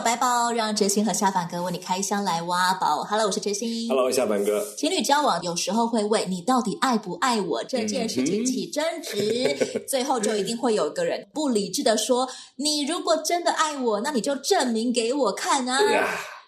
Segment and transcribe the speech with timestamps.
[0.00, 3.02] 百宝书里有百宝，让哲心和下凡哥为你开箱来挖宝。
[3.04, 3.88] Hello，我是哲心。
[3.88, 4.64] Hello，下凡哥。
[4.76, 15.78] 情侣交往有时候会为你到底爱不爱我这件事情起争执，嗯、 最后就一定会有一个人不理智的说：“你如果真的爱我，那你就证明给我看啊！”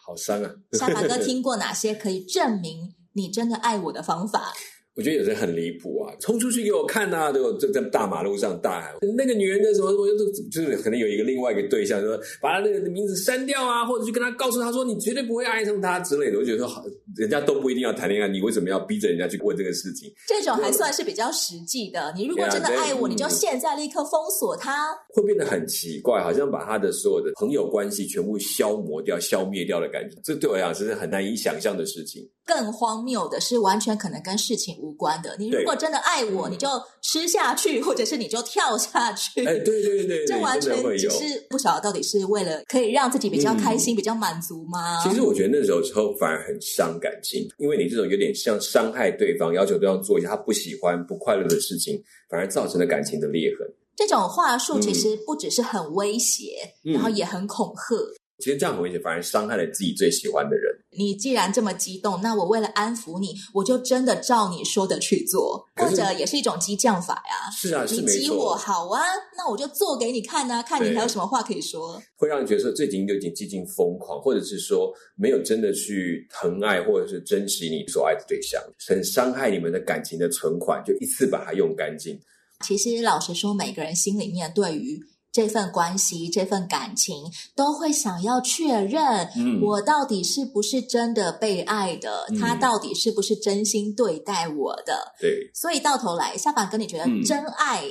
[0.07, 0.51] 好伤啊！
[0.73, 4.53] 下凡哥听过哪些可以证明你真的爱我的方法？
[5.01, 6.13] 我觉得有时候很离谱啊！
[6.21, 7.33] 冲出去给我看呐、啊！
[7.33, 16.39] 就在大马路上大喊那个女人的什么我觉得，就是可能有一个另外一个对象，说把她那个名字删掉啊，或者去跟她告诉她说你绝对不会爱上她之类的。
[16.39, 16.85] 我觉得说好，
[17.17, 20.13] 人家都不一定要谈恋爱，你为什么要逼着人家去问这个事情？
[20.27, 22.13] 这种还算是比较实际的。
[22.17, 30.17] 你如果真的爱我，你就现在立刻封锁他，会变得很奇怪，好像把他的所有的朋友关系全部消磨掉、消灭掉的感觉。
[30.25, 32.29] 这对我来讲是很难以想象的事情。
[32.47, 35.37] 更荒谬的是，完全可能跟事情无关的。
[35.39, 36.69] 你如果真的爱我，你就
[37.01, 39.47] 吃下去，或者是你就跳下去。
[39.47, 45.01] 哎，对对 对，这完全只是不晓得到底是为了可以让自己比较开心、嗯、比较满足吗？
[45.05, 53.67] 其实我觉得那时候之后反而很伤感情，因为你这种有点像伤害对方、要求对方做一些他不喜欢、不快乐的事情，反而造成了感情的裂痕。
[53.97, 57.97] 这种话术其实不只是很威胁，嗯、然后也很恐吓。
[58.41, 60.75] 其实这样很危险，反而伤害了自己最喜欢的人。
[60.97, 67.51] 你既然这么激动，那我为了安抚你，我就真的照你说的去做，或者也是一种激将法呀。
[67.53, 68.01] 是啊，是。
[68.01, 69.01] 你激我好啊，
[69.37, 72.03] 那我就做给你看啊，看你还有什么话可以说。
[72.17, 82.19] 会让你觉得说，这已经有点接近疯狂，或者是说没有真的去疼爱或者是珍惜你所爱的对象，很伤害你们的感情的存款，就一次把它用干净。
[82.65, 85.01] 其实老实说，每个人心里面对于。
[85.33, 92.27] 这份关系，这份感情，都会想要确认，嗯，我到底是不是真的被爱的？
[92.31, 95.15] 嗯，他到底是不是真心对待我的？
[95.21, 97.85] 对，所以到头来，下凡哥，你觉得真爱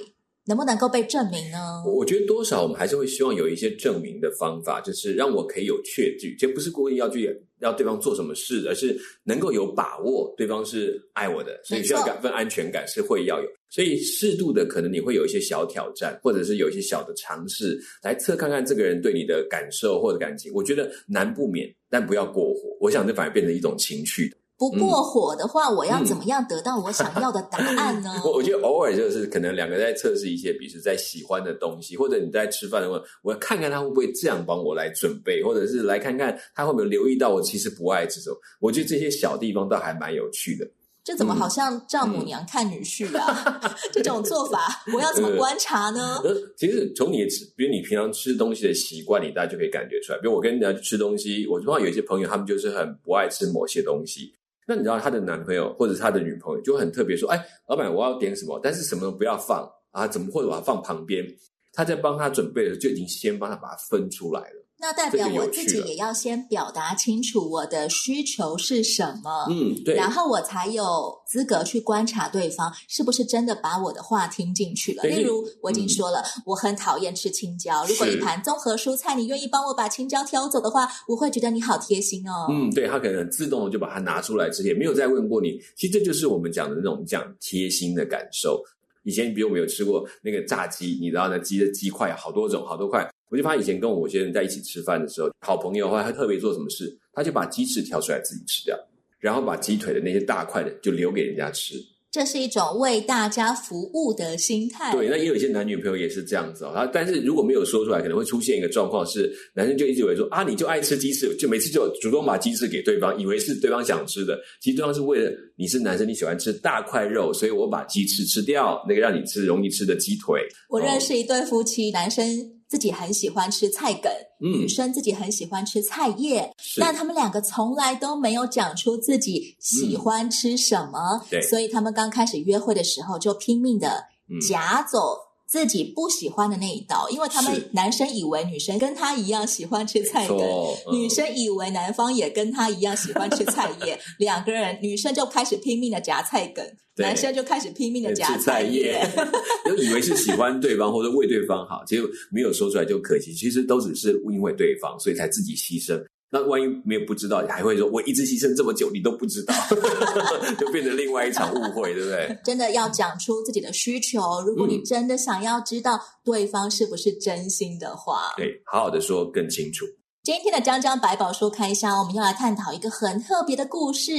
[0.50, 1.84] 能不能够被证明呢？
[1.86, 13.48] 我觉得多少我们还是会希望有一些证明的方法，就是让我可以有确据，这不是故意要去要对方做什么事，而是能够有把握对方是爱我的，所以需要感份安全感是会要有。
[13.70, 20.52] 所以适度的，可能你会有一些小挑战，或者是有一些小的尝试，来测看看这个人对你的感受或者感情。
[20.56, 22.76] 我觉得难不免，但不要过火。
[22.80, 24.34] 我想这反而变成一种情趣。
[24.60, 28.22] 不过火的话，嗯、我要怎么样得到我想 要的答案呢？
[28.26, 38.36] 我 我觉得偶尔就是可能两个在测试一些彼此在喜欢的东西，或者你在吃饭的时候，我要看看他会不会这样帮我来准备，或者是来看看他会不会留意到我其实不爱这种。
[38.60, 40.68] 我觉得这些小地方倒还蛮有趣的。
[41.02, 43.60] 这怎么好像丈母娘看女婿啊？
[43.64, 46.20] 嗯、 这种做法，我要怎么观察呢？
[46.58, 50.20] 其实从你吃，比如你平常吃东西的习惯，你大家就可以感觉出来。
[50.20, 54.34] 比如我跟人家去吃东西，我知道有一些朋友，他们就是很不爱吃某些东西。
[54.70, 60.06] 那你知道她的男朋友或者她的女朋友就很特别说：“哎，老板，我要点什么，但是什么都不要放啊？
[60.08, 61.26] 怎么或者把它放旁边？”
[61.74, 64.66] 他在帮他准备的时候，就已经先帮他把它分出来了。
[64.82, 75.04] 那代表我自己也要先表达清楚我的需求是什么，嗯，对，然后我才有资格去观察对方是不是真的把我的话听进去了。
[75.04, 82.48] 例如，我已经说了，嗯，我很讨厌吃青椒，如果一盘综合蔬菜，你愿意帮我把青椒挑走的话，我会觉得你好贴心哦。
[82.50, 85.60] 嗯，对，他可能自动的就把它拿出来吃，也没有再问过你。
[85.76, 88.64] 其实这就是我们讲的那种讲贴心的感受。
[89.04, 93.06] 以前比如我们有吃过那个炸鸡，你知道那鸡的鸡块好多种，好多块。
[93.30, 98.78] 我就发现以前跟我某些人在一起吃饭的时候，好朋友的话，他特别做什么事，他就把鸡翅挑出来自己吃掉，
[99.20, 101.76] 然后把鸡腿的那些大块的就留给人家吃。
[102.12, 104.92] 这是一种为大家服务的心态。
[104.92, 106.72] 对，那也有一些男女朋友也是这样子哦。
[106.74, 120.42] 他但是如果没有说出来，可能会出现一个状况是，男生就一直以为说啊，你就爱吃鸡翅，就每次就主动把鸡翅给对方，以为是对方想吃的，其实对方是为了你是男生，你喜欢吃大块肉，所以我把鸡翅吃掉，那个让你吃容易吃的鸡腿。
[120.68, 122.59] 我认识一对夫妻，男生。
[122.70, 126.80] 自己很喜欢吃菜梗，嗯、女生自己很喜欢吃菜叶，是。
[126.80, 134.06] 但他们两个从来都没有讲出自己喜欢吃什么，嗯、所以他们刚开始约会的时候就拼命的
[134.48, 135.29] 夹走。
[135.50, 149.04] 自己不喜欢的那一道，因为他们男生以为女生跟他一样喜欢吃菜根，嗯、女生以为男方也跟他一样喜欢吃菜叶， 两个人女生就开始拼命的夹菜根，男生就开始拼命的夹菜叶，
[149.66, 156.00] 就以为是喜欢对方或者为对方好，结果没有说出来就可惜，其实都只是因为对方，所以才自己牺牲。
[156.32, 159.54] 那万一没有不知道，你还会说我一直牺牲这么久，你都不知道，
[160.60, 162.38] 就变成另外一场误会，对不对？
[162.44, 164.42] 真的要讲出自己的需求。
[164.46, 169.86] 如果你真的想要知道对方是不是真心的话，对，好好的说更清楚。
[170.22, 174.12] 今天的江江百宝书开箱，我们要来探讨一个很特别的故事。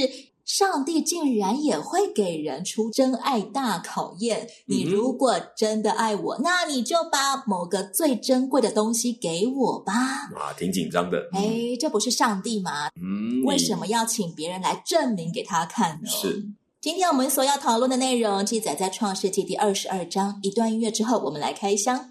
[0.45, 4.47] 上帝竟然也会给人出真爱大考验。
[4.65, 9.93] 你如果真的爱我，嗯、那你就把某个最珍贵的东西给我吧。
[10.35, 11.17] 哇，挺紧张的。
[11.33, 12.89] 哎，这不是上帝吗？
[12.95, 16.09] 嗯，为什么要请别人来证明给他看呢？
[16.09, 16.45] 是。
[16.79, 20.39] 今天我们所要讨论的内容记载在创世纪第二十二章。
[20.41, 22.10] 一段音乐之后，我们来开箱。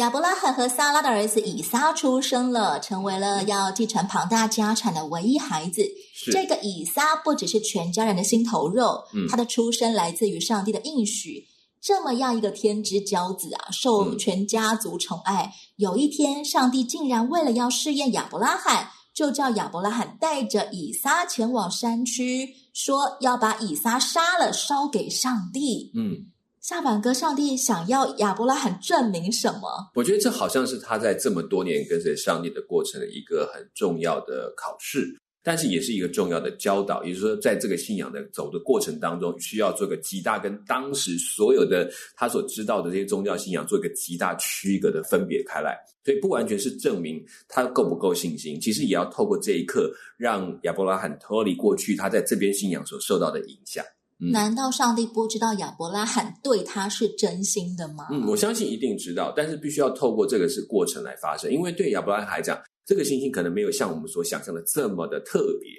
[0.00, 5.82] 亚伯拉罕和撒拉的儿子以撒出生了，成为了要继承庞大家产的唯一孩子。
[6.14, 11.44] 是这个以撒不只是全家人的心头肉，嗯、他的出生来自于上帝的应许。
[11.82, 15.42] 这么样一个天之骄子啊，受全家族宠爱。
[15.44, 25.92] 嗯、有一天，上帝竟然为了要试验亚伯拉罕，就叫亚伯拉罕带着以撒前往山区，说要把以撒杀了，烧给上帝。
[25.94, 26.32] 嗯。
[26.60, 29.90] 下板哥，上帝想要亚伯拉罕证明什么？
[29.94, 35.08] 我觉得这好像是他在这么多年跟随上帝的过程的一个很重要的考试，
[35.42, 37.02] 但是也是一个重要的教导。
[37.02, 45.78] 也就是说，在这个信仰的走的过程当中，需要做个极大跟当时所有的他所知道的这些宗教信仰做一个极大区隔的分别开来。
[46.04, 53.82] 所以不完全是证明他够不够信心，其实也要透过这一刻，让亚伯拉罕脱离过去他在这边信仰所受到的影响。
[54.20, 58.08] 嗯、难道上帝不知道亚伯拉罕对他是真心的吗？
[58.10, 61.50] 嗯，我相信一定知道，但是必须要透过这个是过程来发生。
[61.50, 65.70] 因为对亚伯拉罕来讲，这个信心可能没有像我们所想象的这么的特别。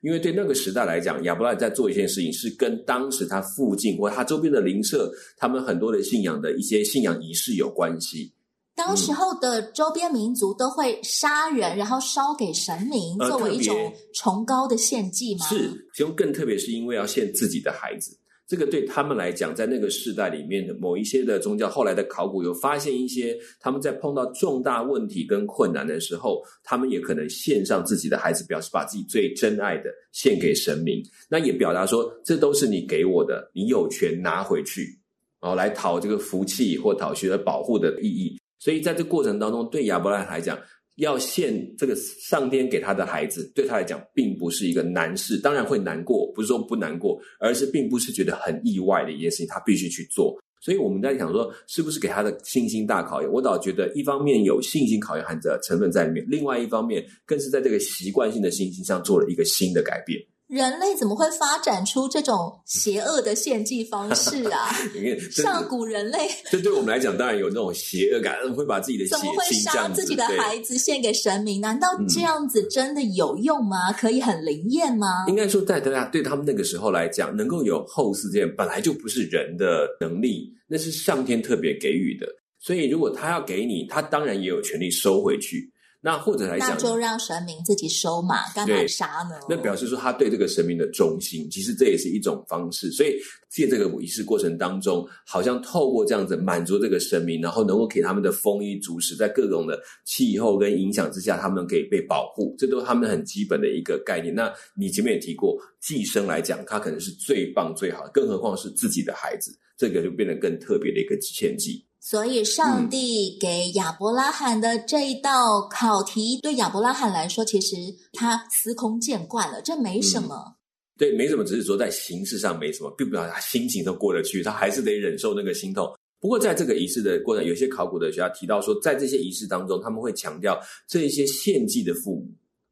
[0.00, 8.32] 因为对那个时代来讲，亚伯拉罕在做一件事情，是跟当时他附近或他周边的邻舍，他们很多的信仰的一些信仰仪式有关系。
[8.74, 15.46] 当时候的周边民族都会杀人，然后烧给神明，作为一种崇高的献祭吗？
[15.46, 18.16] 是，其中更特别是因为要献自己的孩子，
[18.46, 34.98] 这个对他们来讲，在那个世代里面的某一些的宗教，后来的考古有发现一些，他们在碰到重大问题跟困难的时候，他们也可能献上自己的孩子，表示把自己最珍爱的献给神明，那也表达说，这都是你给我的，你有权拿回去，
[35.40, 38.38] 然后来讨这个福气或讨学的保护的意义。
[38.62, 40.56] 所以在这过程当中，对亚伯拉罕来讲，
[40.98, 45.36] 要献这个上天给他的孩子，对他来讲并不是一个难事。
[45.36, 50.38] 当然会难过，不是说不难过，而是并不是觉得很意外的一件事情，他必须去做。
[50.60, 53.28] 所以我们在想说，是不是给他的信心大考验？
[53.28, 60.20] 我倒觉得，一方面有信心考验含着成分在里面，另外一方面更是在这个习惯性的信心上做了一个新的改变。
[60.52, 64.68] 人类怎么会发展出这种邪恶的献祭方式啊？
[65.32, 71.58] 上古人类， 这对我们来讲当然有那种邪恶感，会把自己的怎么会杀自己的孩子献给神明？
[71.58, 73.90] 难道这样子真的有用吗？
[73.94, 75.24] 可以很灵验吗？
[75.26, 82.26] 应该说，在大家对他们那个时候来讲，能够有后世这样本来就不是人的能力，那是上天特别给予的。
[82.60, 85.71] 所以，如果他要给你，他当然也有权利收回去。
[86.04, 89.38] 那或者来讲，那就让神明自己收嘛，干嘛杀呢？
[89.48, 92.90] 那表示说他对这个神明的忠心，其实这也是一种方式。
[92.90, 93.16] 所以
[93.48, 104.34] 借这个仪式过程当中，好像透过这样子满足这个神明，然后能够给他们的丰衣足食，在各种的气候跟影响之下，他们可以被保护，这都是他们很基本的一个概念。
[104.34, 111.86] 那你前面也提过，寄生来讲，他可能是最棒最好，更何况是自己的孩子，这个就变得更特别的一个献祭。
[112.04, 117.76] 所以，上帝给亚伯拉罕的这一道考题，对亚伯拉罕来说，其实
[118.12, 120.34] 他司空见惯了，这没什么。
[120.34, 120.54] 嗯、
[120.98, 125.88] 对，没什么，只是说在形式上没什么，并不表示他心情都过得去，他还是得忍受那个心痛。
[126.18, 132.26] 不过，在这个仪式的过程，有些考古的学家提到说，在这些仪式当中，他们会强调这些献祭的父母、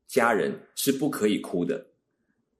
[0.08, 1.87] 家人是不可以哭的。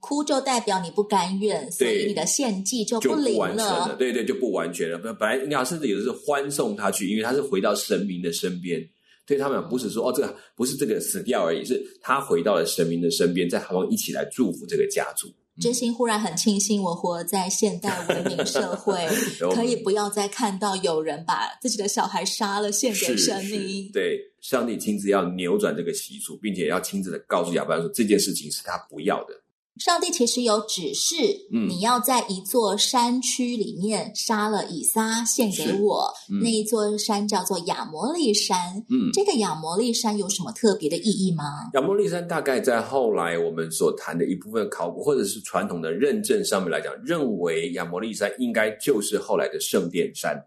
[0.00, 3.88] 哭就代表你不甘愿，所以你的献祭就不灵了。
[3.88, 3.97] 了。
[3.97, 4.99] 对对，就不完全了。
[4.99, 8.85] 本来应该甚至有的是欢送他去，因为他是回到神明的身边。
[9.26, 15.28] 对他们不是说哦，这个不是这个死掉而已，是他回到了神明的身边，在他们一起来祝福这个家族。
[15.61, 19.07] 真心忽然很庆幸，我活在现代文明社会，
[19.54, 23.90] 可以不要再看到有人把自己的小孩杀了献给神明。
[23.92, 29.35] 对，上帝亲自要扭转这个习俗，并且要亲自的告诉亚伯拉罕说，这件事情是他不要的。
[29.80, 31.16] 上帝其实有指示，
[31.50, 38.84] 嗯，你要在一座山区里面杀了以撒献给我，嗯、那一座山叫做亚摩利山。
[38.90, 41.70] 嗯，这个亚摩利山有什么特别的意义吗？
[41.72, 50.38] 亚摩利山大概在后来我们所谈的一部分考古或者是传统的认证上面来讲，认为亚摩利山应该就是后来的圣殿山。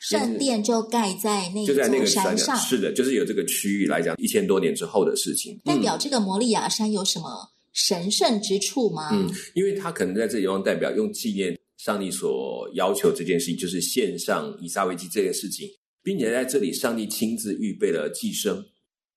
[0.00, 5.58] 圣殿就盖在那座山上，就在那个山上，是的，就是有这个区域来讲，一千多年之后的事情。
[5.64, 7.50] 代表这个摩利亚山有什么？
[7.74, 9.10] 神圣之处吗？
[9.12, 15.68] 嗯，因为他可能在这地方代表用纪念上帝所要求这件事情，就是献上以撒为祭这件事情，
[16.02, 18.64] 并且在这里上帝亲自预备了祭牲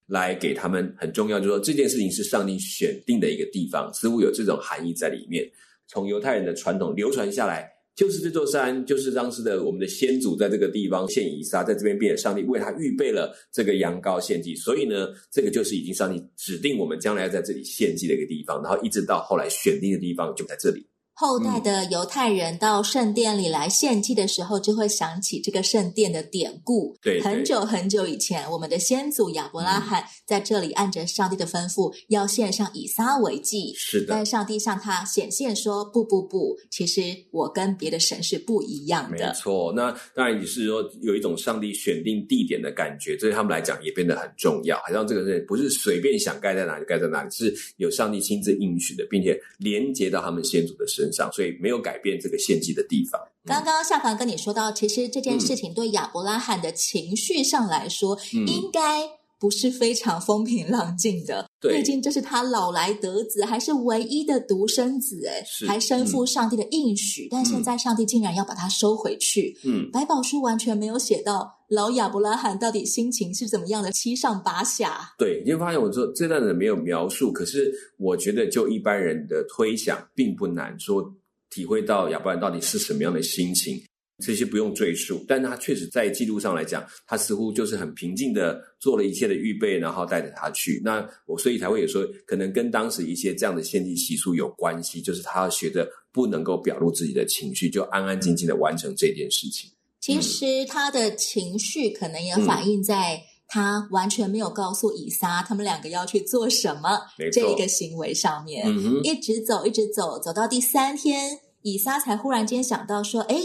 [0.07, 5.49] 来给他们，很重要，就是说这件事情是上帝选定的一个地方，似乎有这种含义在里面，
[5.87, 7.76] 从犹太人的传统流传下来。
[7.97, 20.85] 就是这座山，就是当时的我们的先祖在这个地方献以撒，在这边，变成上帝为他预备了这个羊羔献祭，所以呢，这个就是已经上帝指定我们将来要在这里献祭的一个地方，然后一直到后来选定的地方就在这里。
[21.19, 26.95] 后代的犹太人到圣殿里来献祭的时候，就会想起这个圣殿的典故。
[27.01, 33.73] 对，很久很久以前，我们的先祖亚伯拉罕在这里按着上帝的吩咐，要献上以撒为祭。
[33.75, 44.77] 是的，但上帝向他显现说：“不不不，其实我跟别的神是不一样的。”没错，那当然也是说有一种上帝选定地点的感觉，这对他们来讲也变得很重要。
[44.85, 53.21] 好像这个是不是随便想盖在哪里盖在哪里，是有上帝亲自应许的，并且连接到他们先祖的身上，所以没有改变这个献祭的地方。
[53.45, 59.09] 刚刚夏凡跟你说到，其实这件事情对亚伯拉罕的情绪上来说，嗯、应该
[59.39, 61.46] 不是非常风平浪静的。
[61.59, 69.57] 对，毕竟这是他老来得子，还是唯一的独生子，哎，还身负上帝的应许，嗯、但现在上帝竟然要把他收回去。
[69.63, 75.13] 嗯，百宝书完全没有写到老亚伯拉罕到底心情是怎么样的，七上八下。
[75.17, 81.13] 对，你会发现我说这段人没有描述，可是我觉得就一般人的推想，并不难说。
[81.49, 83.81] 体会到亚伯兰到底是什么样的心情，
[84.25, 90.81] 这些不用赘述，但他确实在记录上来讲，他似乎就是很平静的做了一切的预备，然后带着他去。
[90.83, 99.69] 那我所以才会有说，可能跟当时一些这样的献祭习俗有关系，就是他要学着不能够表露自己的情绪，就安安静静的完成这件事情。
[99.99, 106.99] 其实他的情绪可能也反映在他完全没有告诉以撒他们两个要去做什么
[107.31, 111.39] 这一个行为上面，嗯、一直走，一直走，走到第三天。
[111.63, 113.35] 以撒才忽然间想到说：“哎，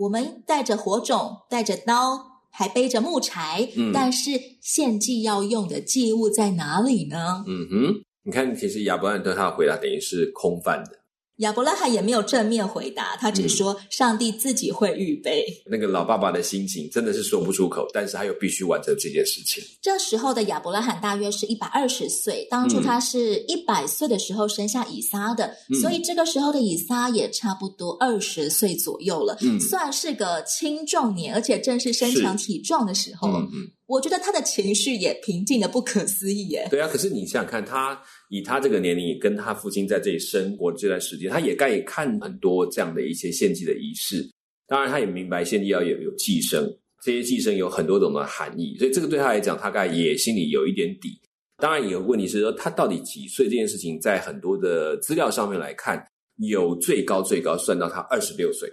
[0.00, 4.30] 我们带着火种，带着刀，还背着木柴，嗯，但是
[4.62, 10.99] 献祭要用的祭物在哪里呢？”嗯哼，你看，其实亚伯兰对他的回答等于是空泛的。
[11.40, 15.44] 亚伯拉罕也没有正面回答，他只说上帝自己会预备。
[15.66, 19.62] 嗯，那个老爸爸的心情真的是说不出口，但是他又必须完成这件事情。
[19.80, 33.28] 这时候的亚伯拉罕大约是一百二十岁，当初他是一百岁的时候生下以撒的，嗯，所以这个时候的以撒也差不多二十岁左右了，嗯，算是个青壮年，而且正是身强体壮的时候。
[33.28, 33.70] 嗯嗯。
[33.90, 36.68] 我觉得他的情绪也平静的不可思议耶。
[36.70, 44.24] 对啊，可是你想想看，他以他这个年龄，跟他父亲在这里生活这段时间，他也该看很多这样的一些献祭的仪式。
[44.68, 51.20] 当然，他也明白献祭要有有祭牲，这些祭牲有很多种的含义，所以这个对他来讲，他大概也心里有一点底。
[51.56, 56.00] 当然，有个问题是说，他到底几岁这件事情，在很多的资料上面来看，
[56.36, 58.70] 有最高最高算到他二十六岁，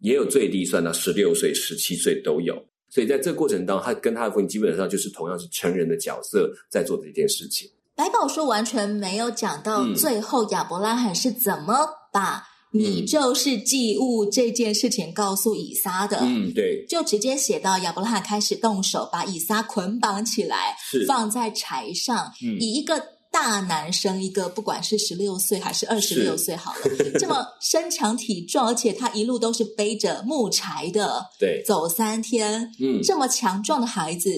[0.00, 2.54] 也有最低算到十六岁、十七岁都有。
[2.90, 7.70] 所以在这个过程当中，他跟他的父亲基本上就是同样是成人的角色在做这件事情。
[7.94, 11.76] 白宝书完全没有讲到最后亚伯拉罕是怎么
[12.12, 12.42] 把
[12.72, 16.18] “你就是祭物”这件事情告诉以撒的。
[16.22, 23.17] 嗯，对，就直接写到亚伯拉罕开始动手把以撒捆绑起来，是放在柴上，嗯，以一个。
[23.40, 26.80] 大男生一个，不管是十六岁还是二十六岁，好了，
[27.20, 34.28] 这么身强体壮，而且他一路都是背着木柴的，对，走三天，嗯，这么强壮的孩子，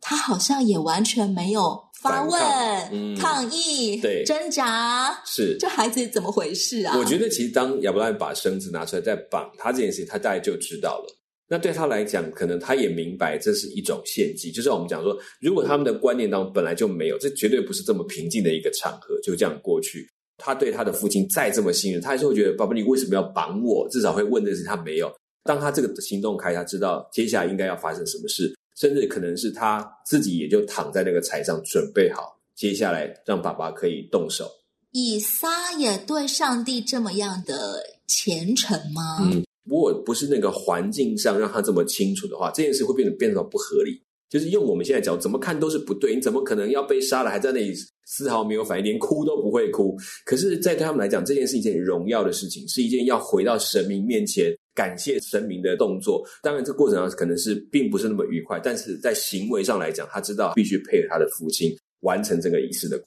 [0.00, 5.56] 他好像也完全没有发问、抗，嗯、抗议、对，挣扎，是。
[5.58, 6.96] 这孩子怎么回事啊？
[6.96, 11.23] 我觉得其实当亚伯拉罕把绳子拿出来再绑他这件事情，他大概就知道了。
[11.54, 20.04] 那对他来讲，可能他也明白这是一种献祭，就是我们讲说，如果他们的观念当中本来就没有，这绝对不是这么平静的一个场合，就这样过去。
[20.36, 23.88] 他对他的父亲再这么信任，他还是会觉得，爸爸，你为什么要绑我？
[23.88, 25.08] 至少会问的是他没有。
[25.44, 34.50] 当他这个行动开，他知道接下来应该要发生什么事，甚至可能是他自己也就躺在那个台上，准备好接下来让爸爸可以动手。
[34.90, 39.18] 以撒也对上帝这么样的虔诚吗？
[39.22, 39.44] 嗯。
[39.64, 44.02] 如果不是那个环境上让他这么清楚的话，这件事会变得变得不合理。
[44.30, 46.14] 就是用我们现在讲，怎么看都是不对。
[46.14, 47.72] 你怎么可能要被杀了，还在那里
[48.04, 49.96] 丝毫没有反应，连哭都不会哭。
[50.24, 56.26] 可是，在对他们来讲，这件是一件荣耀的事情，是一件要回到神明面前感谢神明的动作。
[56.42, 63.00] 当然，这过程上可能是并不是那么愉快，但是在行为上来讲，他知道必须配合他的父亲完成这个仪式的。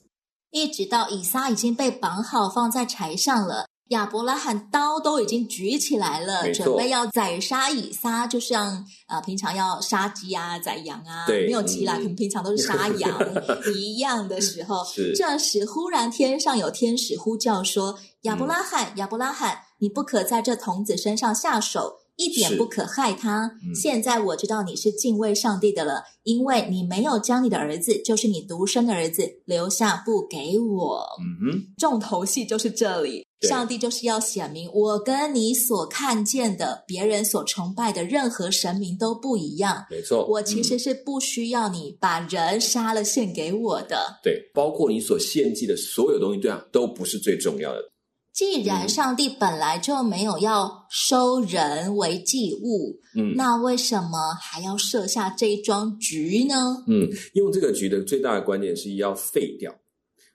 [0.50, 3.66] 一直到以撒已经被绑好，放在柴上了。
[3.88, 13.18] 亚伯拉罕刀都已经举起来了，准备要宰杀以撒，就像呃平常要杀鸡啊、宰羊啊，对没有鸡啦，可能、嗯、平常都是杀羊
[13.74, 14.84] 一样的时候。
[15.16, 23.46] 这时，忽然天上有天使呼叫说：“亚伯拉罕，亚伯拉罕，你不可在这童子身上下手。”一点不可害他。
[23.62, 31.06] 嗯、现在我知道你是敬畏上帝的了，因为你没有将你的儿子，就是你独生的儿子留下不给我。
[31.20, 39.84] 嗯哼，重头戏就是这里，对上帝就是要显明，我跟你所看见的、别人所崇拜的任何神明都不一样。
[39.90, 44.18] 没错，我其实是不需要你把人杀了献给我的。
[44.22, 47.90] 对，包括你所献祭的所有东西，对啊，都不是最重要的。
[48.32, 56.84] 既然上帝本来就没有要收人为祭物，嗯，那为什么还要设下这一桩局呢？
[56.86, 59.74] 嗯，用这个局的最大的观点是要废掉，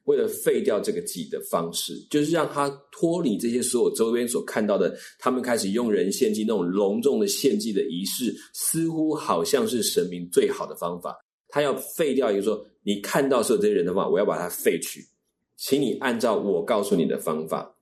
[0.05, 11.15] 为了废掉这个祭的方式，就是让他脱离这些所有周边所看到的，他们开始用人献祭那种隆重的献祭的仪式，似乎好像是神明最好的方法。
[11.47, 15.05] 他要废掉一个说，你看到所有这些人的话，我要把它废去，
[15.55, 17.73] 请你按照我告诉你的方法。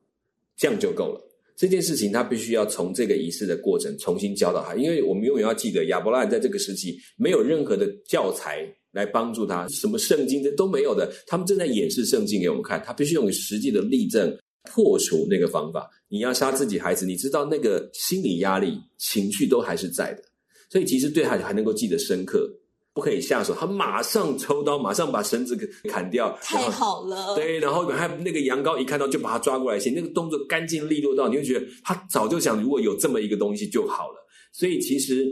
[0.57, 1.19] 这样就够了。
[1.55, 11.12] 这件事情他必须要从这个仪式的过程重新教导他，因为我们永远要记得，亚伯拉罕在这个时期没有任何的教材来帮助他，什么圣经这都没有的。
[11.27, 14.38] 他们正在演示圣经给我们看，他必须用实际的例证
[14.71, 15.89] 破除那个方法。
[16.07, 20.24] 你要杀自己孩子，你知道那个心理压力、情绪都还是在的，
[20.69, 22.50] 所以其实对他还能够记得深刻。
[22.93, 26.38] 不可以下手，他马上抽刀，马上把绳子给砍掉。
[26.41, 34.27] 太好了，对，然后还那个羊羔一看到就把他抓过来，先那个动作干净利落到，你会觉得他早就想，如果有这么一个东西就好了。
[34.51, 35.25] 所以其实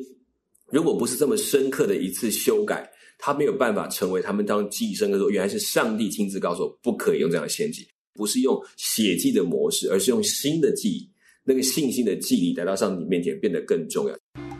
[0.71, 2.89] 如果不是这么深刻的一次修改，
[3.21, 11.09] 他没有办法成为他们当寄生的时候，原来是上帝亲自告诉我不可以用这样的献祭，不是用血祭的模式，而是用新的记忆，
[11.43, 14.58] 那个信心的记忆来到上帝面前变得更重要。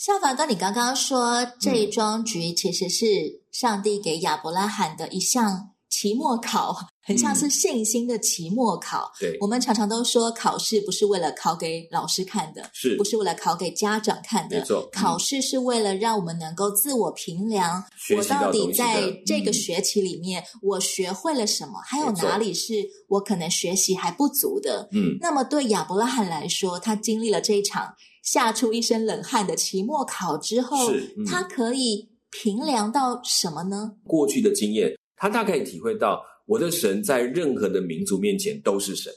[0.00, 9.12] 夏凡哥，你刚刚说这一桩局其实是上帝给亚伯拉罕的一项期末考， 很像是信心的期末考。
[9.20, 12.96] 对，我们常常都说考试不是为了考给老师看的，是。
[12.96, 14.60] 不是为了考给家长看的？
[14.60, 17.84] 没错，考试是为了让我们能够自我评量，
[18.16, 22.72] 我到底在这个学期里面我学会了什么，还有哪里是
[23.06, 24.88] 我可能学习还不足的？
[24.92, 27.94] 嗯，那么对亚伯拉罕来说，他经历了这一场。
[28.22, 33.92] 吓出一身冷汗的期末考之后，嗯、他可以评量到什么呢？
[34.04, 39.12] 过去的经验，他大概体会到，我的神在任何的民族面前都是神。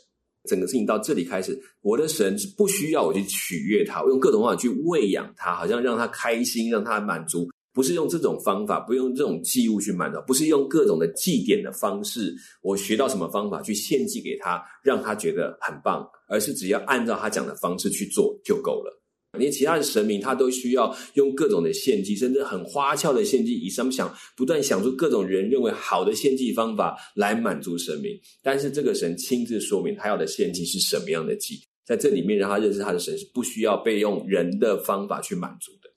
[0.50, 7.48] 整个事情到这里开始，我的神是不需要我去取悦他，我用各种方法去喂养他，好像让他开心，让他满足。
[7.74, 19.00] 不是用这种方法，不用这种祭物去满足，不是用各种的祭典的方式，我学到什么方法去献祭给他，让他觉得很棒，而是只要按照他讲的方式去做就够了。
[19.40, 28.12] 连其他的神明，他都需要用各种的献祭，甚至很花俏的献祭，以什么想不断想出各种人认为好的献祭方法来满足神明。
[28.44, 35.90] 但是这个神亲自说明他要的献祭是什么样的祭，在这里面让他认识他的神是不需要被用人的方法去满足的。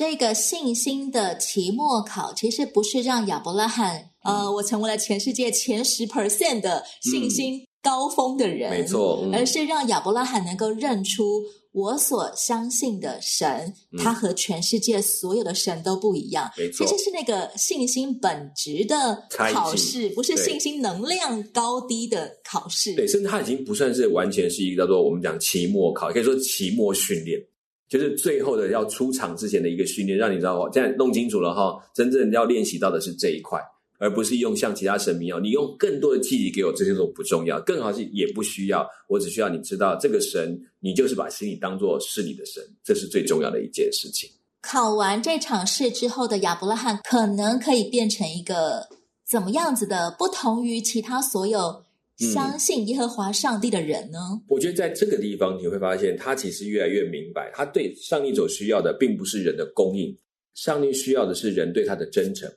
[0.00, 16.50] 这个信心的期末考，其实不是让亚伯拉罕，嗯、呃，我成为了全世界前十 percent 的信心高峰的人，嗯、没错，嗯、而是让亚伯拉罕能够认出我所相信的神，嗯、他和全世界所有的神都不一样。
[16.56, 22.94] 没错，其实是那个信心本质的考试，不是信心能量高低的考试。
[22.94, 27.38] 对，甚至他已经不算是完全是一个叫做我们讲期末考，可以说期末训练。
[27.90, 33.60] 就是最后的要出场之前的一个训练，让你知道哦，现在弄清楚了哈，真正要练习到的是这一块，
[33.98, 44.30] 而不是用像其他神明一样，你用更多的记忆给我，这些都不重要，更好是也不需要，我只需要你知道这个神，你就是把心里当作是你的神，这是最重要的一件事情。
[44.62, 48.86] 考完这场试之后的亚伯拉罕，可能可以变成一个
[49.28, 51.82] 怎么样子的，不同于其他所有。
[52.20, 54.18] 相信耶和华上帝的人呢？
[54.48, 60.16] 我觉得在这个地方你会发现，他其实越来越明白，他对上帝所需要的并不是人的供应，
[60.54, 62.50] 上帝需要的是人对他的真诚。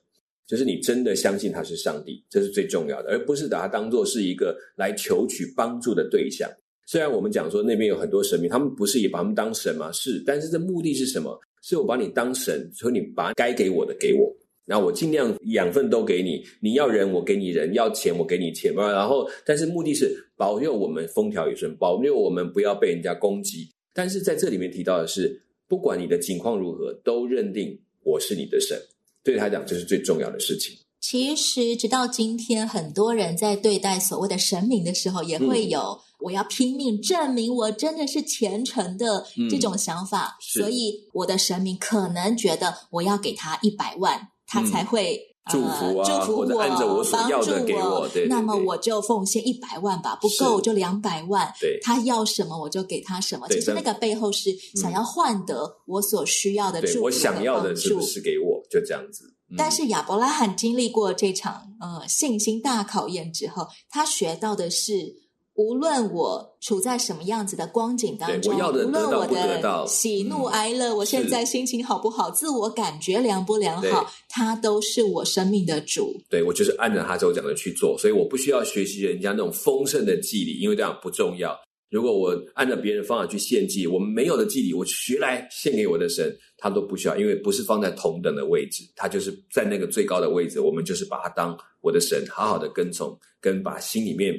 [0.45, 6.49] 就是你真的相信他是上帝，这是最重要的，而不是把他当做是一个来求取帮助的对象。
[6.85, 9.89] 虽然我们讲说那边有很多神明，他们不是也把他们当神吗？
[9.93, 11.39] 是，但是这目的是什么？
[11.61, 14.29] 是我把你当神，所以你把该给我的给我，
[14.65, 16.43] 然后我尽量养分都给你。
[16.61, 18.91] 你要人，我给你人；要钱，我给你钱嘛。
[18.91, 23.69] 然后，但是目的是保佑我们风调雨顺，保佑我们不要被人家攻击。
[23.93, 28.77] 但是在这里面提到的是，不管你的情况如何，都认定我是你的神。
[29.23, 30.75] 对他讲，这是最重要的事情。
[30.99, 35.79] 其实，直到今天，很多人在对待所谓的神明的时候，也会有。
[35.79, 48.07] 嗯我要拼命证明我真的是虔诚的这种想法，嗯、所以我的神明可能觉得我要给他一百万，他才会、嗯、祝福啊，祝福我，按着我所要的给我。
[48.09, 51.51] 对对对，那么我就奉献一百万吧，不够就两百万。
[51.59, 53.47] 对，他要什么我就给他什么。
[53.49, 58.61] 其实那个背后是想要换得我所需要的祝福的、嗯、我想要的是不是给我？
[58.69, 59.33] 就这样子。
[59.49, 65.22] 嗯、但是亚伯拉罕经历过这场呃信心大考验之后，他学到的是。
[65.55, 76.19] 无论我处在什么样子的光景当中，无论我的喜怒哀乐，我现在心情好不好，自我感觉良不良好，他都是我生命的主。
[76.27, 81.55] 对，我就是按照他所讲的去做，所以我不需要学习人家那种丰盛的祭礼，因为这样不重要。
[81.91, 94.33] 如果我按照别人的方法去献祭，我们没有的祭礼，我学来献给我的神，他都不需要，因为不是放在同等的位置，他就是在那个最高的位置，我们就是把他当我的神，好好的跟从，跟把心里面。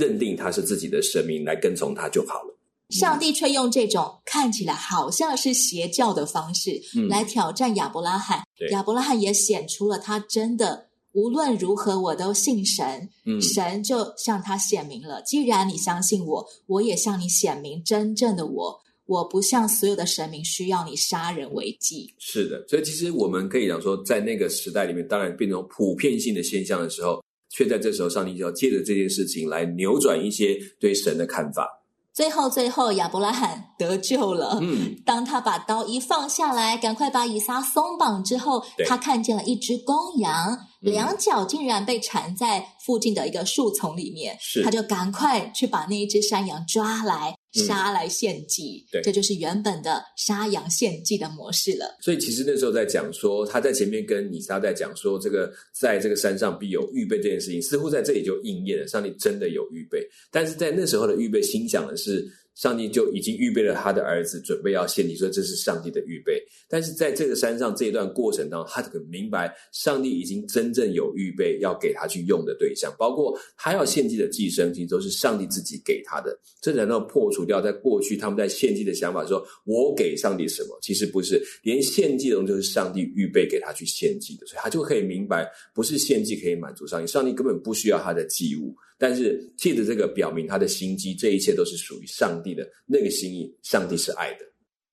[0.00, 2.56] 认定他是自己的神明来跟从他就好了。
[2.88, 8.40] 上帝却用这种看起来好像是邪教的方式来挑战亚伯拉罕。
[8.60, 13.08] 嗯、亚伯拉罕也显出了他真的无论如何我都信神。
[13.26, 18.80] 嗯、神就向他显明了，既然你相信我，我也向你显明真正的我。
[19.06, 22.14] 我不像所有的神明需要你杀人为祭。
[22.18, 27.19] 是的，所以其实我们可以讲说，在那个时代里面，当然变成普遍性的现象的时候。
[27.50, 31.68] 却在这时候，上帝就要借着这件事情来扭转一些对神的看法。
[32.12, 34.58] 最后，最后，亚伯拉罕得救了。
[34.60, 44.36] 嗯，当他把刀一放下来，赶快把以撒松绑之后，他看见了一只公羊，两脚竟然被缠在附近的一个树丛里面。
[44.40, 47.36] 是，他就赶快去把那一只山羊抓来。
[47.52, 51.98] 杀来献祭，嗯，对，这就是原本的杀羊献祭的模式了。
[52.00, 58.86] 所以其实那时候在讲说，他在前面跟以撒在讲说，这个在这个山上必有预备这件事情，似乎在这里就应验了。
[58.86, 62.30] 上帝真的有预备，但是在那时候的预备，心想的是。
[62.54, 66.42] 上帝就已经预备了他的儿子，准备要献祭，说这是上帝的预备。
[66.68, 76.38] 但是在这个山上这一段过程当中，他很明白，上帝已经真正有预备要给他去用的对象，包括他要献祭的祭牲，其实都是上帝自己给他的。
[76.60, 80.78] 这才能破除掉在过去他们在献祭的想法说，我给上帝什么？
[80.82, 88.74] 其实不是，连献祭的东西都是上帝预备给他去献祭的，所以他就可以明白，不是献祭可以满足上帝，上帝根本不需要他的祭物。
[89.00, 93.50] 但是借着这个表明他的心机，这一切都是属于上帝的那个心意。
[93.62, 94.40] 上帝是爱的。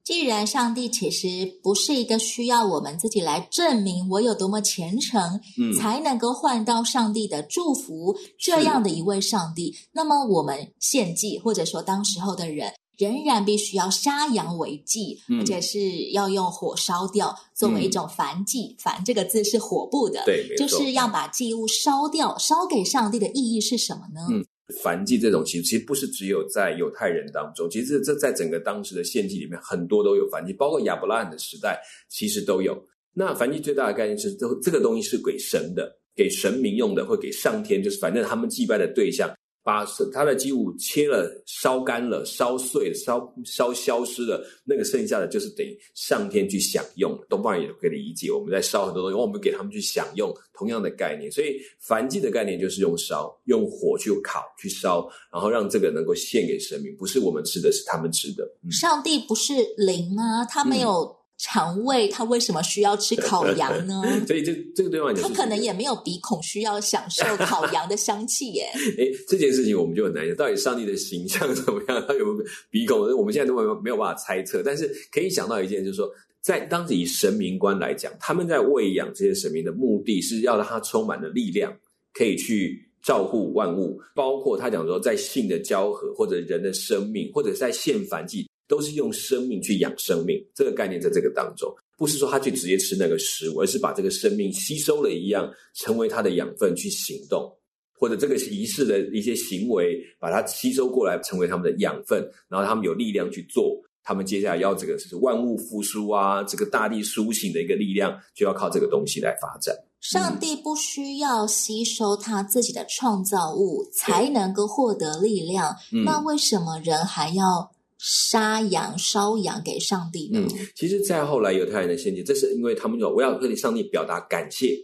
[0.05, 1.27] 既然上帝其实
[1.61, 5.21] 不是一个需要我们自己来证明我有多么虔诚，
[5.59, 12.71] 嗯，才能够换到上帝的祝福这样的一位上帝，那么我们献祭或者说当时候的人。
[12.97, 18.75] 仍然必须要杀羊为祭，嗯、而且是要用火烧掉，作为一种燔祭。
[18.79, 24.27] 燔、嗯、这个字是火部的，对，就是要把祭物烧掉，烧给上帝的意义是什么呢？
[24.31, 24.43] 嗯，
[24.83, 31.79] 燔祭这种其实其实不是只有在犹太人当中，其实这在整个当时的献祭里面，很多都有燔祭，包括亚伯拉罕的时代，
[32.09, 32.75] 其实都有。
[33.13, 39.31] 那燔祭最大的概念是，这这个东西是给神的，给神明用的，或给上天，就是反正他们祭拜的对象。
[39.67, 47.19] 把他的祭物切了、烧干了、烧碎了、烧烧消失了，那个剩下的就是等于上天去享用。
[47.27, 51.29] 东方人也可以理解，我们在烧很多东西，我们给他们去享用，同样的概念。
[51.29, 58.49] 所以燔祭的概念就是用烧、用火去烤、去烧，然后让这个能够献给神明，不是我们吃的，是他们吃的。
[58.63, 60.45] 嗯、上帝不是灵吗？
[60.45, 61.16] 他没有、嗯。
[61.37, 64.01] 肠胃，它为什么需要吃烤羊呢？
[64.25, 68.71] 所以这这个对方，他可能也没有鼻孔，需要享受烤羊的香气耶。
[68.97, 72.03] 哎，这件事情我们就很难讲，到底上帝的形象怎么样？
[72.07, 72.99] 他有没有鼻孔？
[73.15, 74.63] 我们现在都没有没有办法猜测。
[74.63, 81.71] 但是可以想到一件，就是说，在当时以神明观来讲，他们在喂养这些神明的目的是要让他充满了力量，
[82.13, 88.46] 可以去照顾万物，包括他讲说，在性的交合，或者人的生命，或者在献燔祭。
[88.67, 97.49] 都是用生命去养生命，这个概念在这个当中，不是说他去直接吃那个食物，而是把这个生命吸收了一样，成为他的养分去行动，
[97.97, 109.75] 或者这个仪式的一些行为，把它吸收过来，成为他们的养分，然后他们有力量去做，他们接下来要这个是万物复苏啊，这个大地苏醒的一个力量，就要靠这个东西来发展。
[109.99, 120.29] 上帝不需要吸收他自己的创造物才能够获得力量，嗯、那为什么人还要杀羊烧羊给上帝？
[120.33, 124.77] 嗯，其实，再后来犹太人的献祭，这是因为他们说我要对上帝表达感谢、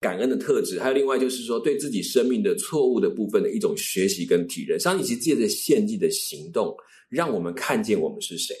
[0.00, 4.78] 感恩的特质，还有另外就是说对自己生命的错误的部分的一种学习跟体认。
[4.78, 6.76] 上帝其实借着献祭的行动，
[7.08, 8.54] 让我们看见我们是谁。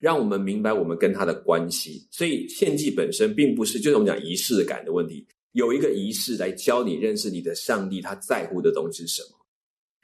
[0.00, 5.26] 让我们明白我们跟他的关系，所以献祭本身并不是就是我们讲仪式感的问题。
[5.52, 9.38] 有一个仪式来教你认识你的上帝，他在乎的东西是什么？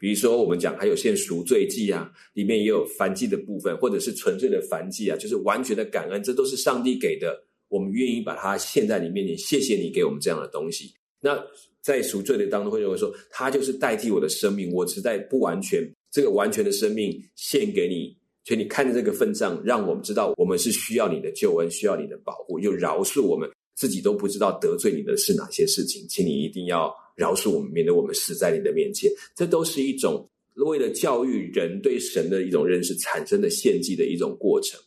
[0.00, 7.38] 比如说，我们讲还有献赎罪祭啊，里面也有燔祭的部分，或者是纯粹的燔祭啊，就是完全的感恩，这都是上帝给的。
[7.68, 10.90] 我们愿意把它献在你面前，谢谢你给我们这样的东西。
[11.20, 11.38] 那
[11.82, 18.16] 在赎罪的当中会认为说，他就是代替我的生命，我实在不完全，这个完全的生命献给你。
[18.46, 23.48] 所以你看着这个份上，让我们知道我们是需要你的救恩，需要你的保护，又饶恕我们
[23.80, 29.10] 自己都不知道得罪你的是哪些事情，请你一定要饶恕我们，免得我们死在你的面前。
[29.34, 34.78] 这都是一种为了教育人对神的一种认识产生的献祭的一种过程。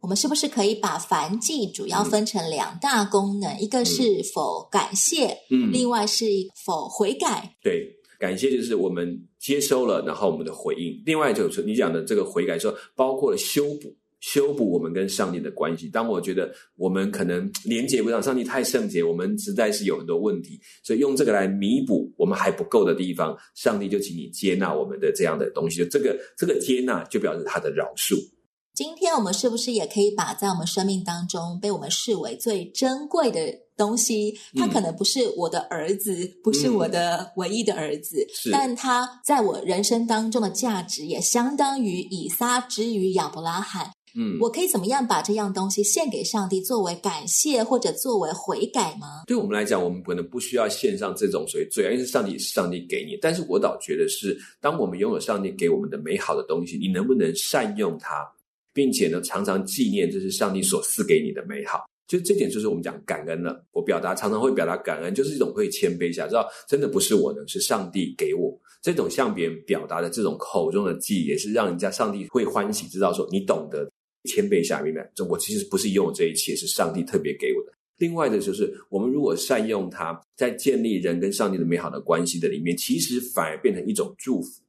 [0.00, 3.52] 我们是不是可以把燔祭主要分成两大功能？
[3.52, 6.24] 嗯、一个是否感谢，嗯，另外是
[6.64, 7.54] 否悔改？
[7.62, 7.94] 对。
[8.18, 11.00] 感谢就是我们接收了，然后我们的回应。
[11.06, 15.88] 另外就是你讲的这个悔改说，包括了修补，修补我们跟上帝的关系。
[15.88, 25.78] 当我觉得我们可能 连接不上，上帝太圣洁，我们实在是有很多问题，所以用这个来弥补我们还不够的地方，上帝就请你接纳我们的这样的东西。
[25.78, 28.16] 就这个这个接纳，就表示他的饶恕。
[28.74, 33.40] 今天我们是不是也可以把在我们生命当中被我们视为最珍贵的
[33.76, 34.38] 东西？
[34.54, 43.90] 他可能不是我的儿子，嗯、不是我的唯一的儿子，嗯、但他在我人生当中的价值也相当于以撒之于亚伯拉罕。
[44.20, 49.22] 嗯，我可以怎么样把这样东西献给上帝，作为感谢或者作为悔改吗？
[49.28, 53.16] 对我们来讲，我们可能不需要献上这种所谓罪，因为是上帝是上帝给你。
[53.22, 58.28] 但是我倒觉得是，当我们拥有上帝给我们的美好的东西，你能不能善用它？
[58.74, 63.64] 并且呢，常常纪念这是上帝所赐给你的美好，就这点就是我们讲感恩了。
[63.72, 73.90] 我表达常常会表达感恩，就是一种会谦卑下，知道真的不是我的，是上帝给我这种向别人表达的这种口中的记忆，也是让人家上帝会欢喜，知道说你懂得
[74.24, 75.10] 谦卑下，明白？
[75.14, 77.72] 这我其实不是拥有这一切，是上帝特别给我的。
[77.98, 84.62] 另外的就是，我们如果善用它，在建立人跟上帝的美好的关系的里面，其实反而变成一种祝福，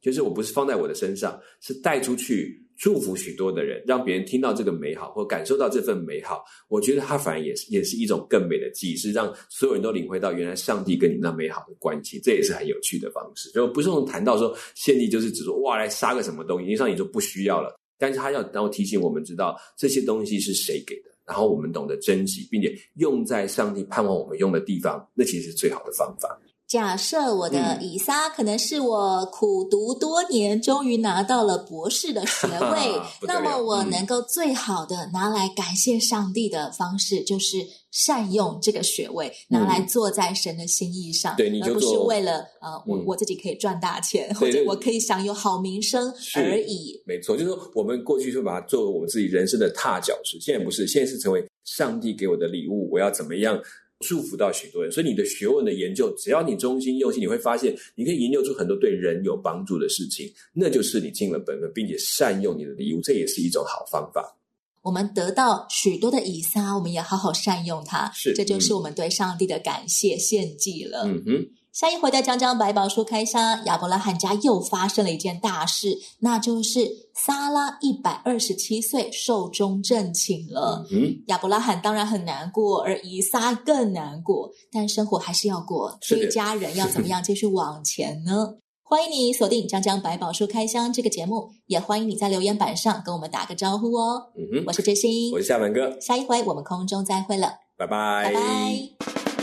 [0.00, 2.62] 就是我不是放在我的身上，是带出去。
[2.78, 13.50] 祝福许多的人，让别人听到这个美好或感受到这份美好，我觉得它反而也是也是一种更美的记忆，是让所有人都领会到原来上帝跟你那美好的关系，这也是很有趣的方式。
[13.52, 26.38] 就不是用谈到说献祭就是指说哇来杀个什么东西，因为上帝就不需要了，但是他要然后提醒我们知道这些东西是谁给的，然后我们懂得珍惜，并且用在上帝盼望我们用的地方，那其实是最好的方法。
[26.68, 37.58] 假设我的以撒可能是我苦读多年，终于拿到了博士的学位， 那么我能够最好的拿来感谢上帝的方式，就是
[37.92, 47.00] 善用这个学位，拿来做在神的心意上，对，而不是为了呃我我自己可以赚大钱，或者我可以享有好名声而已。
[47.06, 53.56] 没错，就是说我们过去就把它作为我们自己人生的踏脚石，现在不是，现在是成为上帝给我的礼物，我要怎么样？
[54.00, 60.30] 祝福到许多人，所以你的学问的研究，只要你忠心用心，你会发现，你可以研究出很多对人有帮助的事情。
[60.52, 64.36] 那就是你尽了本分，并且善用你的礼物，这也是一种好方法。
[64.82, 71.04] 我们得到许多的以撒，我们也好好善用它，是，这就是我们对上帝的感谢献祭了。
[71.06, 71.48] 嗯哼。
[71.76, 80.86] 下一回的江江百宝书开箱，亚伯拉罕家又发生了一件大事，那就是撒拉一百二十七岁寿终正寝了。
[80.90, 88.54] 嗯，亚伯拉罕当然很难过，而以撒更难过，但生活还是要过，所以家人要怎么样继续往前呢？
[88.82, 94.32] 欢迎你锁定江江百宝书开箱这个节目，也欢迎你在留言板上跟我们打个招呼哦。
[94.34, 99.35] 嗯哼，我是知心，我是夏文哥，下一回我们空中再会了，拜拜，拜拜。